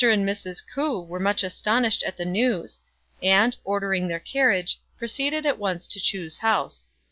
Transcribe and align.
and 0.03 0.27
Mrs. 0.27 0.63
K'ou 0.65 1.05
were 1.05 1.19
much 1.19 1.43
astonished 1.43 2.01
at 2.01 2.17
the 2.17 2.25
news, 2.25 2.79
and, 3.21 3.55
ordering 3.63 4.07
their 4.07 4.19
carriage, 4.19 4.81
proceeded 4.97 5.45
at 5.45 5.59
once 5.59 5.87
to 5.87 5.99
Chu's 5.99 6.37
house. 6.39 6.87